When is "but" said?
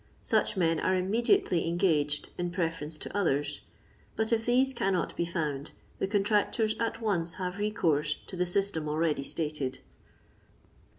4.15-4.33